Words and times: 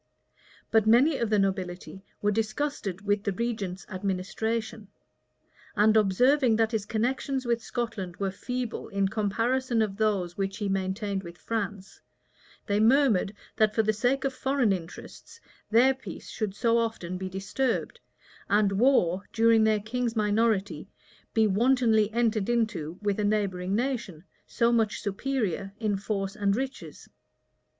But 0.71 0.87
many 0.87 1.19
of 1.19 1.29
the 1.29 1.37
nobility 1.37 2.03
were 2.23 2.31
disgusted 2.31 3.01
with 3.01 3.23
the 3.23 3.31
regent's 3.31 3.85
administration; 3.87 4.87
and 5.75 5.95
observing 5.95 6.55
that 6.55 6.71
his 6.71 6.87
connections 6.87 7.45
with 7.45 7.61
Scotland 7.61 8.17
were 8.17 8.31
feeble 8.31 8.87
in 8.87 9.09
comparison 9.09 9.79
of 9.79 9.97
those 9.97 10.35
which 10.35 10.57
he 10.57 10.67
maintained 10.67 11.21
with 11.21 11.37
France, 11.37 12.01
they 12.65 12.79
murmured 12.79 13.35
that 13.57 13.75
for 13.75 13.83
the 13.83 13.93
sake 13.93 14.23
of 14.25 14.33
foreign 14.33 14.73
interests, 14.73 15.39
their 15.69 15.93
peace 15.93 16.31
should 16.31 16.55
so 16.55 16.79
often 16.79 17.19
be 17.19 17.29
disturbed 17.29 17.99
and 18.49 18.71
war, 18.71 19.29
during 19.31 19.65
their 19.65 19.79
king's 19.81 20.15
minority, 20.15 20.89
be 21.35 21.45
wantonly 21.45 22.11
entered 22.11 22.49
into 22.49 22.97
with 23.03 23.19
a 23.19 23.23
neighboring 23.23 23.75
nation, 23.75 24.23
so 24.47 24.71
much 24.71 24.99
superior 24.99 25.71
in 25.79 25.95
force 25.95 26.35
and 26.35 26.55
riches. 26.55 27.07